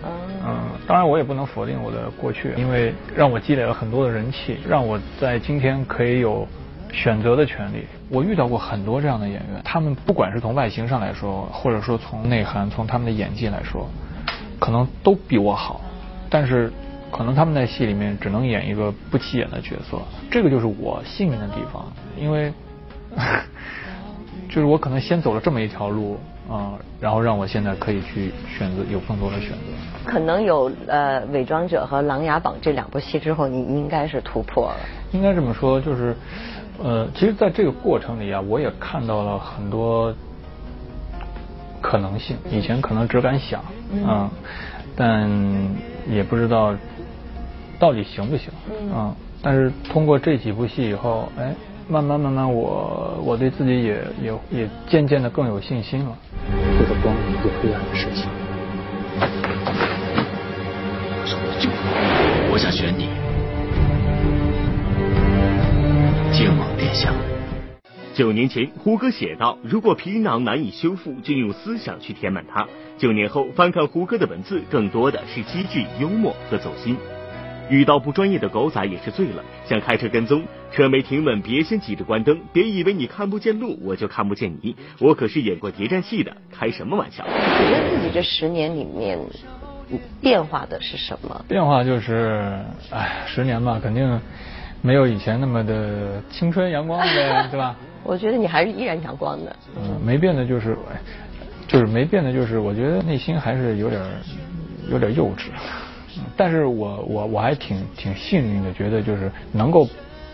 [0.45, 6.47] 嗯，当然我也不能否定我的过去，因为让我积累了很多的人气，让我在今天可以有
[6.93, 7.85] 选择的权利。
[8.07, 13.89] 我遇到过很多这样的演员，他们不管是从外形上来说，或者说从内涵、从他们的演技来说，
[14.59, 15.81] 可能都比我好，
[16.29, 16.71] 但是。
[17.11, 22.53] 可能他们在戏里面只能演一个不起眼的角色，这个就是我幸运的地方，因为
[24.47, 26.17] 就是我可能先走了这么一条路
[26.49, 29.55] 啊，然后让我现在可以去选择有更多的选择。
[30.05, 34.77] 可能有呃《伪装者》和《琅琊榜》这两部戏之后，你应该是突破了。
[35.11, 36.15] 应该这么说，就是
[36.81, 40.13] 呃，其实在这个过程里啊，我也看到了很多
[41.81, 42.37] 可能性。
[42.49, 43.61] 以前可能只敢想
[44.05, 44.31] 啊，
[44.95, 45.29] 但
[46.07, 46.73] 也不知道。
[47.79, 48.49] 到底行不行？
[48.93, 51.55] 嗯，但是通过这几部戏以后，哎，
[51.87, 56.17] 慢慢慢慢，我我对自己也也也渐渐的更有信心了。
[56.77, 58.27] 这个光明与黑暗的事情，
[61.15, 61.69] 我说我就
[62.51, 63.07] 我想选你，
[66.33, 67.13] 靖王殿下。
[68.13, 72.67] 九年前，胡歌写道：“如果皮囊难以修复，就用思想去填满它。”
[72.99, 76.97] 九年后，翻看胡歌的文字，更多的是机智、幽默和走心。
[77.69, 87.23] 遇到不专业的狗仔也是醉了，想开车跟踪，车没停稳，别先急着关灯，别以为你看不见路，我就看不见你，我可是演过谍战戏的，开什么玩笑？
[87.25, 89.19] 你觉得自己这十年里面
[90.19, 91.45] 变化的是什么？
[91.47, 94.19] 变化就是，哎，十年吧，肯定
[94.81, 97.75] 没有以前那么的青春阳光呗， 对吧？
[98.03, 99.55] 我觉得你还是依然阳光的。
[99.75, 100.75] 嗯，没变的就是，
[101.67, 104.01] 就是没变的就是，我觉得内心还是有点
[104.89, 105.49] 有点幼稚。
[106.37, 109.87] 但是我我我还挺挺幸运的，觉得就是能够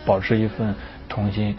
[0.06, 0.74] 保持一份
[1.10, 1.56] 童心。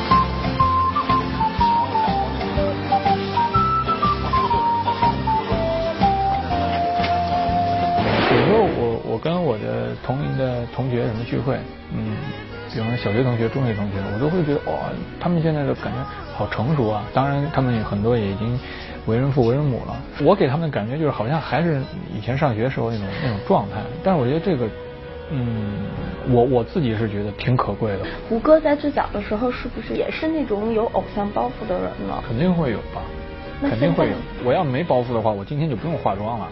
[8.29, 11.57] 有时候我我跟我的同龄的同学什么聚会，
[11.93, 12.17] 嗯，
[12.73, 15.99] 比方说小学同学、中学同学，我都会觉得哇，他们现在的感觉
[16.37, 17.05] 好成熟啊。
[17.15, 18.59] 当然，他们很多也已经。
[19.07, 21.81] 为人父为人母了，我给他们的感觉就是好像还是
[22.15, 23.77] 以前上学时候那种那种状态。
[24.03, 24.69] 但是我觉得这个，
[25.31, 25.87] 嗯，
[26.31, 28.01] 我我自己是觉得挺可贵的。
[28.29, 32.23] 胡歌在最早的时候是不是也是那种有偶像包袱的人呢？
[32.27, 33.03] 肯定会有吧，
[33.63, 34.13] 肯定会有。
[34.45, 36.49] 我要没包袱的话，我今天就不用化妆了。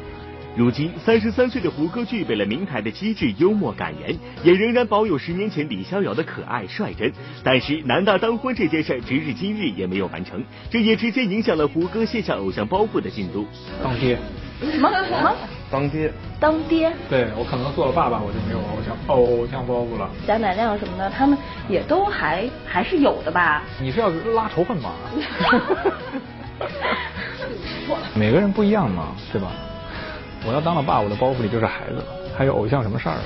[0.56, 7.12] 如今三十三岁的胡歌具备了明台的机智、幽默、感言，也仍然保有十年前李逍遥的可爱率真。
[7.42, 10.40] 但是男大当婚这件事，直至今日也没有完成，
[10.70, 13.44] 这也直接影响了胡歌卸下偶像包袱的进度。
[13.82, 14.16] 当爹？
[14.70, 15.34] 什么什么？
[15.72, 16.12] 当爹？
[16.38, 16.92] 当爹？
[17.10, 20.08] 对我可能做了爸爸，我就没有偶像偶像包袱了。
[20.24, 21.36] 贾乃亮什么的，他们
[21.68, 23.64] 也都还还是有的吧？
[23.82, 24.92] 你是要拉仇恨吗？
[28.14, 29.50] 每个人不一样嘛，对吧？
[30.46, 32.04] 我要当了爸，我的包袱里就是孩子了，
[32.36, 33.16] 还有偶像什么事儿？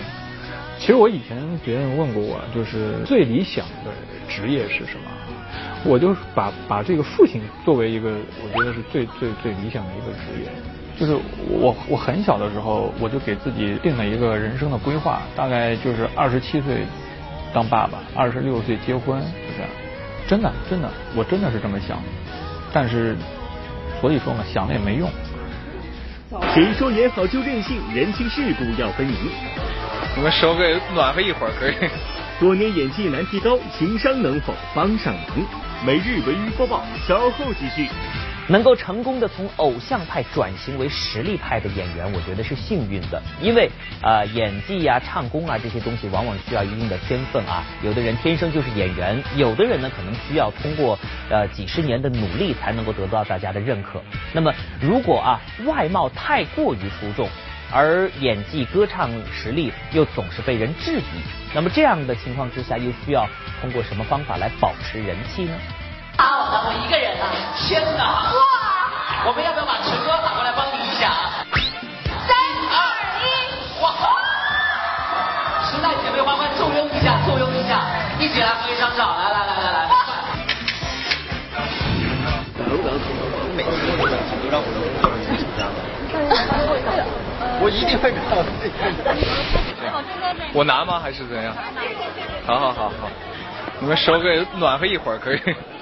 [0.78, 3.90] 其实我以前别人问过我，就是最理想的
[4.28, 5.10] 职业是什么？
[5.84, 8.10] 我就把把这个父亲作为一个，
[8.42, 10.48] 我觉得是最最最理想的一个职业。
[10.98, 11.16] 就是
[11.48, 16.86] 我我很小的时候，我就给自己定了一个人生的规划，大概就是二十七岁
[17.52, 19.70] 当爸爸，二十六岁结婚，就这样。
[20.28, 21.98] 真的真的，我真的是这么想。
[22.72, 23.16] 但是
[24.00, 25.08] 所以说嘛，想了也没用。
[26.52, 27.80] 谁说演好就任性？
[27.94, 29.16] 人情世故要分明。
[30.14, 31.74] 我们手给暖和一会儿可以。
[32.38, 35.46] 多年演技难提高，情商能否帮上忙？
[35.86, 37.88] 每日文娱播报，稍后继续。
[38.48, 43.70] 能够成功的从偶像派转型为实力派的演员，我觉得是幸运的，因为
[44.02, 47.62] 呃演技呀、唱功啊这些东西往往需要一定的天分啊。
[47.82, 54.02] 有的人天生就是演员，有的人呢可能需要通过呃几十年的努力才能够得到大家的认可。
[54.32, 57.28] 那么如果啊外貌太过于出众，
[57.70, 61.02] 而演技、歌唱实力又总是被人质疑，
[61.54, 63.28] 那么这样的情况之下，又需要
[63.60, 65.52] 通过什么方法来保持人气呢？
[66.18, 67.24] 好的我一个人了。
[67.56, 68.04] 天哪！
[68.34, 68.38] 哇！
[69.26, 71.46] 我们要不要把陈哥喊过来帮你一下啊？
[72.26, 72.34] 三
[72.74, 72.76] 二
[73.22, 73.24] 一！
[73.80, 73.86] 哇！
[75.64, 77.80] 时代姐妹花花簇拥一下，簇拥一下，
[78.18, 79.88] 一起来合一张照，来来来来来。
[87.60, 88.18] 我一定会搞
[90.52, 91.00] 我拿吗？
[91.02, 91.54] 还是怎样？
[92.46, 93.10] 好好好好，
[93.78, 95.40] 你们手给暖和一会儿可以。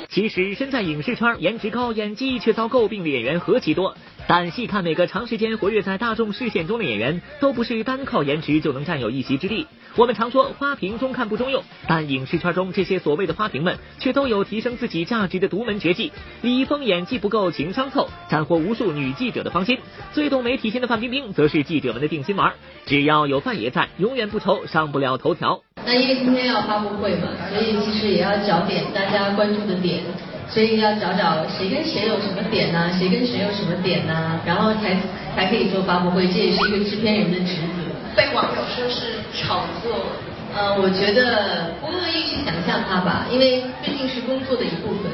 [0.09, 3.95] 其实身在影视圈，颜值高、演技却遭诟病的演员何其多。
[4.29, 9.66] 但细看每个长时间活跃在大众视线中的演员，都不是单靠颜值就能占有一席之地。
[9.95, 16.12] 我们常说花瓶中看不中用，但影视圈中这些所谓的花瓶们，却都有提升自己价值的独门绝技。
[16.42, 19.79] 李易峰演技不够，情商凑，斩获无数女记者的芳心。
[20.12, 22.55] 最懂媒体心的范冰冰，则是记者们的定心丸。
[22.85, 25.65] 只要有范爷在，永远不愁上不了头条。
[25.87, 30.03] 那因为今天要发布会嘛，所以其实也要找点大家关注的点。
[30.49, 32.88] 所以要找找谁跟谁有什么点呢？
[32.96, 34.40] 谁跟谁有什么点呢？
[34.46, 34.96] 然后才
[35.35, 37.83] 才可以做发布会，这也是一个制片人的职责。
[38.14, 40.07] 被网友说是炒作，
[40.55, 45.11] 呃，我觉得不乐意去想象它吧，因为毕竟是工作的一部分。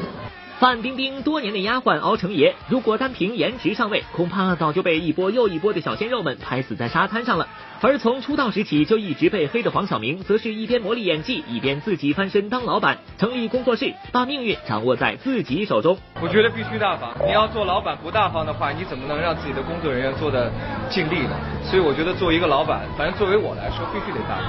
[0.59, 7.47] 范冰冰多年的丫鬟熬成爷，如果单凭颜值上位，恐怕早就被一波又一波的小鲜肉们拍死在沙滩上了。
[7.81, 15.97] 而从出道时起就一直被黑的黄晓明，则是一边磨砺演技，一边自己翻身当老板，成立工作室，把命运掌握在自己手中。
[16.21, 20.49] 我觉得必须大方，你要做老板不大方的话，你怎么能让自己的工作人员做的
[20.89, 21.35] 尽力呢？
[21.65, 24.45] 所以我觉得作为一个老板，反正作为我来说，必须得大方。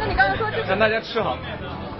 [0.00, 1.36] 那你刚才说让大家吃好，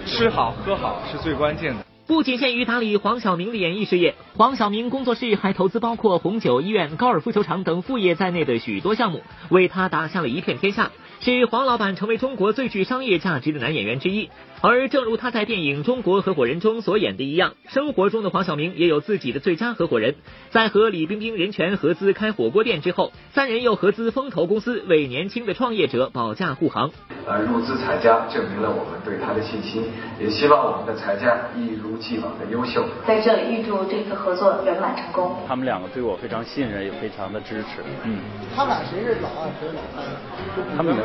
[0.05, 1.88] 吃好喝好是最关键的。
[2.09, 14.31] 不仅限于打理黄晓明的演艺事业，黄晓明工作室还投资包括红酒、医院、高尔夫球场等副业在内的许多项目，为他打下了一片天下，使黄老板成为中国最具商业价值的男演员之一。
[14.61, 20.15] 而正如他在电影《中国合伙人》中所演的一样，生活中的黄晓明也有自己的最佳合伙人。
[20.49, 26.91] 在和李冰冰、任泉合资开火锅店之后，三人又合资风投公司，为年轻的创业者保驾护航。
[27.25, 29.85] 呃，入资财家证明了我们对他的信心，
[30.19, 32.83] 也希望我们的财家一如既往的优秀。
[33.07, 35.37] 在这里预祝这次合作圆满成功。
[35.47, 37.81] 他们两个对我非常信任，也非常的支持。
[38.03, 38.19] 嗯，
[38.53, 40.75] 他俩谁是老二，谁是老三？
[40.75, 40.97] 他们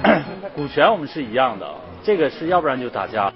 [0.54, 1.66] 股权我们是一样的，
[2.02, 3.32] 这个是要不然就打架。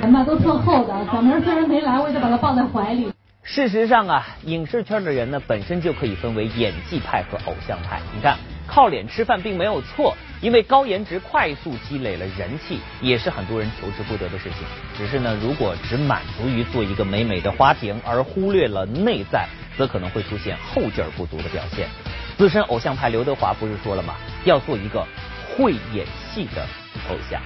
[0.00, 3.12] 人嘛都特厚的，小明虽然没来，我也得把他抱在怀里。
[3.42, 8.00] 事实上啊，影视圈的人呢，本身就可以分为演技派和偶像派。
[8.14, 14.66] 你看，靠脸吃饭并没有错，因为高颜值快速积累了人气，也是很多人求之不得的事情。
[14.96, 19.46] 只是呢，如果只满足于做一个美美的花瓶，而忽略了内在，
[19.76, 21.86] 则可能会出现后劲儿不足的表现。
[22.36, 24.14] 资深偶像派刘德华不是说了吗？
[24.44, 25.06] 要做一个
[25.48, 26.66] 会演戏的
[27.08, 27.40] 偶像。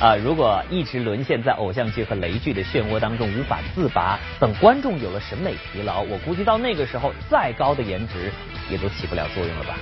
[0.00, 8.30] 啊，如果一直沦陷在偶像剧和雷剧的漩涡当中无法自拔，等观众有了审美疲劳，我估计到那个时候，再高的颜值
[8.70, 9.76] 也都起不了作用了吧。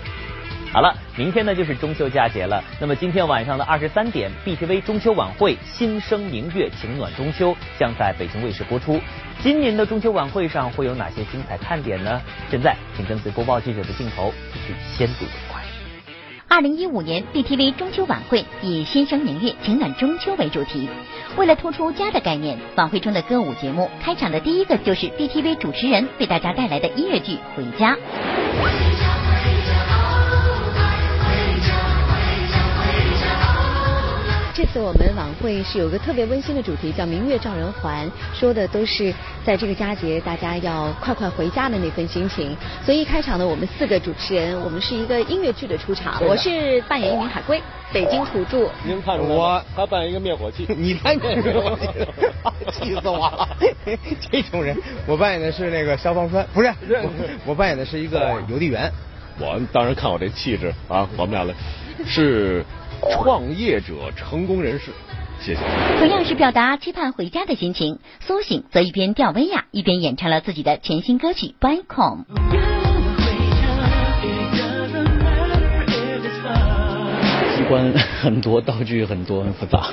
[0.75, 9.01] 好了，明天呢就是中秋佳节了，那么今天晚上的二十三点，BTV 中秋晚会《心声明月情暖中秋》将在北京卫视播出。
[9.41, 12.21] 今年的中秋晚会上会有哪些精彩看点呢？
[12.51, 15.63] 现在，请跟随播报记者的镜头去先睹为快。
[16.49, 20.89] 二零一五年 BTV 中秋晚会以“心声明月，情暖中秋”为主题。
[21.37, 27.95] 为了突出家的概念，晚会中的歌舞节目开场的第一个就是 BTV 主持人为大家带来的音乐剧《回家》。
[34.75, 42.57] 次我们晚会是有个特别温馨的主题，叫“明月照人还”，说的都是在这个佳节大家要快快回家的那份心情。
[42.85, 46.21] 所以一开场呢，我们四个主持人，我们是一个音乐剧的出场。
[46.25, 48.69] 我是扮演一名海归，北京土著。
[48.85, 51.87] 您看出来我他扮演一个灭火器， 你扮演灭火器，
[52.73, 53.49] 气死我了！
[54.29, 57.11] 这种人，我扮演的是那个消防栓，不是，我
[57.47, 58.91] 我扮演的是一个邮递员。
[59.39, 61.55] 我当然看我这气质啊，我们俩的
[62.05, 62.65] 是
[63.13, 64.91] 创业者、成功人士，
[65.41, 65.61] 谢谢。
[65.99, 72.25] 同样是表达期盼回家的心情，苏醒则一边吊威亚，一边演唱了自己的全新歌曲《Back Home》。
[77.57, 79.85] 机关很多，道具很多，很复杂，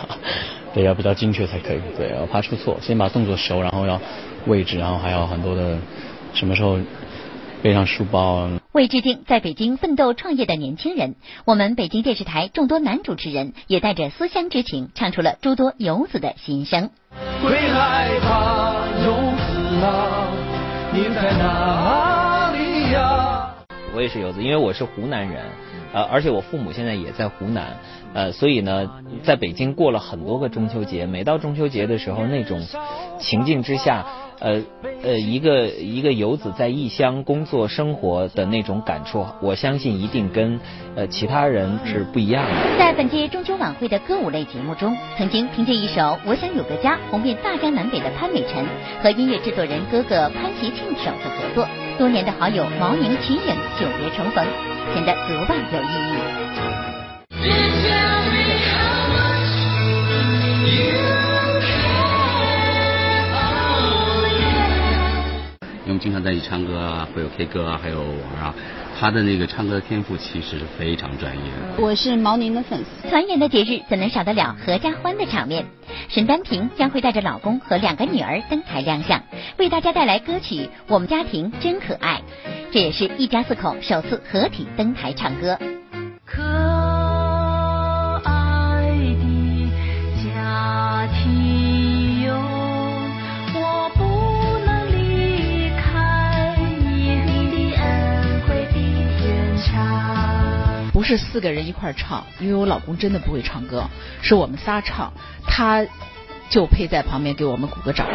[0.73, 1.79] 对，要比较精确才可以。
[1.97, 4.01] 对，要怕出错，先把动作熟，然后要
[4.45, 5.77] 位置，然后还要很多的
[6.33, 6.77] 什么时候
[7.61, 8.49] 背上书包。
[8.71, 16.89] 为致敬在北京奋斗创业的年轻人，我们北京电视台众多男主持人也带着思乡之情，唱出了诸多游子的心声。
[17.43, 20.27] 会害怕游子啊，
[20.93, 23.53] 你在哪里呀？
[23.93, 25.43] 我也是游子，因为我是湖南人，
[25.93, 27.77] 呃，而且我父母现在也在湖南，
[28.13, 28.89] 呃，所以呢，
[29.23, 32.65] 在北京过了很多个中秋节，每到中秋节的时候，那种
[33.19, 34.05] 情境之下，
[34.41, 34.61] 呃
[35.03, 40.59] 呃，一个一个游子在异乡工作生活的那种感触，我相信一定跟
[40.95, 42.77] 呃其他人是不一样的。
[42.77, 48.65] 在本届中秋晚会的歌舞类节目中，曾经凭借一首《我想有个家》红遍大江南北的潘美辰
[49.03, 51.67] 和音乐制作人哥哥潘协庆首次合作，
[51.99, 54.43] 多年的好友毛宁齐颖久别重逢，
[54.93, 56.17] 显得格外有意义。
[65.91, 68.55] 他们经常在一起唱歌啊，会有 K 歌啊，还有玩啊。
[68.97, 71.43] 他的那个唱歌天赋其实是非常专业。
[71.77, 73.09] 我是毛宁的粉丝。
[73.09, 75.65] 团圆的节日怎能少得了合家欢的场面？
[76.07, 79.21] 沈丹萍将会带着老公和两个女儿登台亮相，
[79.57, 82.21] 为大家带来歌曲《我们家庭真可爱》，
[82.71, 85.59] 这也是一家四口首次合体登台唱歌。
[101.01, 103.85] 不是四个人一块儿唱，因为我老公真的不会唱歌，
[104.21, 105.11] 是我们仨唱，
[105.47, 105.83] 他
[106.51, 108.05] 就配在旁边给我们鼓个掌。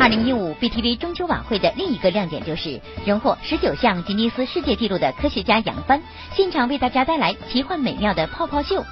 [0.00, 6.02] 二零一五 BTV 中秋晚会的另一个亮点就是荣获十九项吉尼斯世界纪录的科学家杨帆，
[6.34, 8.84] 现场为大家带来奇幻美妙的泡泡秀。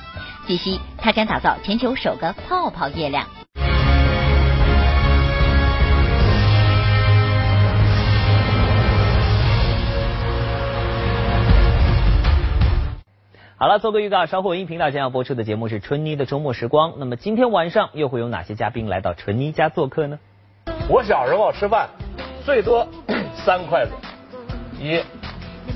[0.46, 3.26] 据悉，他将打造全球首个泡泡月亮。
[13.62, 16.94] 好了，做个预告，稍后文艺频道将要播出的节目是春妮的周末时光。
[16.96, 20.18] 那么今天晚上又会有哪些嘉宾来到春妮家做客呢？
[20.88, 21.90] 我小时候吃饭
[22.42, 22.88] 最多
[23.44, 23.92] 三筷子，
[24.80, 25.04] 一、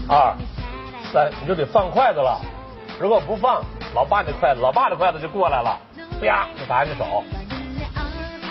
[0.09, 0.35] 二、
[1.13, 2.41] 三，你就得放筷子了。
[2.99, 3.63] 如果不放，
[3.95, 5.79] 老爸的筷子，老爸的筷子就过来了，
[6.23, 7.23] 啪就打你手。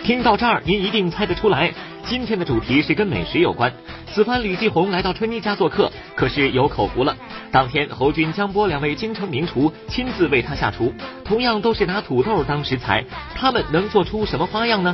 [0.04, 1.74] 听到这儿，您一定猜得出来，
[2.06, 3.72] 今天的主题是跟美食有关。
[4.12, 7.16] 此番吕继红来到春妮家做客，可是有口福了。
[7.54, 10.94] 当天，侯军、江波两位京城名厨亲自为他下厨，
[11.24, 14.94] 同样都是拿土豆当食材，他们能做出什么花样呢？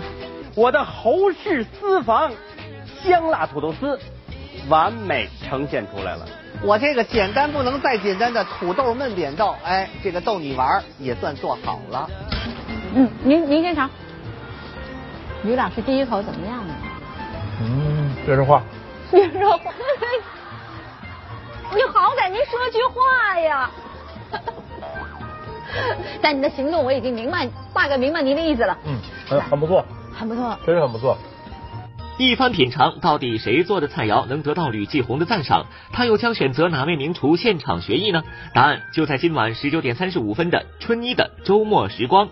[0.54, 2.32] 我的侯氏私房
[3.04, 4.00] 香辣土豆丝
[4.68, 6.28] 完美呈现出来了。
[6.62, 12.08] 我这个简单不能再简单的土豆焖扁豆，哎，这个逗你玩也算做好了。
[12.94, 13.90] 嗯，您您先尝。
[15.44, 16.74] 吕老师第一口怎么样呢？
[17.62, 18.64] 嗯，别说实话。
[19.12, 19.72] 别说话，
[21.74, 23.70] 你好歹您说句话呀！
[26.22, 28.78] 但你的行动我已经明白，大概明白您的意思了。
[28.86, 31.18] 嗯，很很不错，很不错，确实很不错。
[32.18, 35.66] 一番品尝，到底谁做的菜肴能得到吕继红的赞赏？
[35.94, 38.24] 他又将选择哪位名厨现场学艺呢？
[38.54, 42.28] 答案就在今晚十九点三十五分的春妮的周末时光。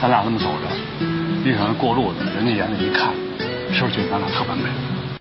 [0.00, 1.04] 咱俩那么走着，
[1.44, 3.12] 遇上过路的，人家眼里一看，
[3.72, 4.70] 是不是觉得咱俩特完美？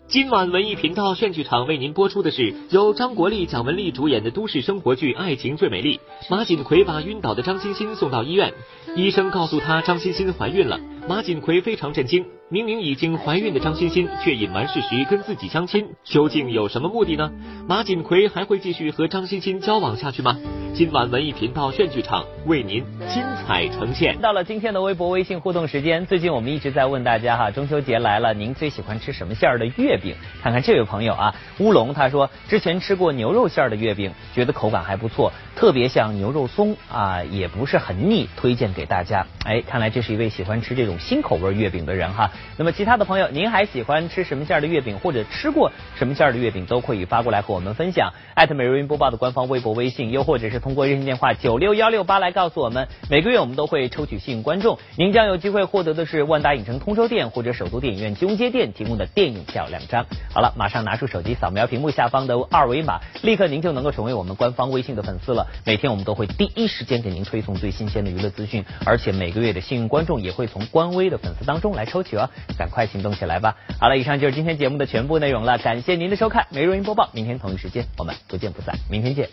[0.07, 5.97] 今晚文艺频道炫剧场为您播出的是由张国立、蒋雯丽主演的都市生活剧《爱情最美丽》。
[6.29, 8.53] 马锦奎把晕倒的张欣欣送到医院，
[8.95, 10.79] 医生告诉他张欣欣怀孕了。
[11.09, 17.31] 马锦奎非常震惊，明明已经怀孕的张欣欣却隐瞒事实跟自己相亲，究竟有什么目的呢？
[17.67, 20.37] 马锦奎还会继续和张欣欣交往下去吗？
[20.77, 24.15] 今晚文艺频道炫剧场为您精彩呈现。
[24.21, 30.15] 到了今天的微博、微信互动时间，最近我们一直在问大家哈，中秋节来了，您最喜欢吃什么馅儿的月饼？
[30.43, 39.25] 看看这位朋友啊，乌龙他说之前吃过牛肉馅儿的月饼，觉得口感还不错，特别像牛肉松啊，也不是很腻，推荐给大家。
[39.45, 42.29] 哎，看来这是一位喜欢吃这种新口味月饼的人哈。
[42.55, 48.13] 那么其他的朋友，您还喜欢吃什么馅儿的月饼，或者吃过什么馅儿的月饼，都可以发过来和我们分享。
[48.35, 52.89] 艾特美瑞云播报的官方微博、微信，又或者是通过热线电话九六幺六八来告诉我们。
[53.09, 60.05] 每个月我们都会抽取幸运观众，您将有机会获得的是万达影城通州店或者首都电影院金融街店提供的电影票两张。
[60.33, 65.47] 好了，马上拿出手机扫描屏幕下方的二维码，立刻您就能够成为我们官方微信的粉丝了。
[65.63, 73.55] 每天我们都会第一时间给您推送最新鲜的娱乐资讯，而且每个月的幸运观众也会从官微的粉丝当中来抽取哦，赶快行动起来吧！
[73.79, 79.29] 好了，以上就是今天节目的全部内容了，感谢您的收看，每日云播报，明天同一时间我们不见不散，明天见。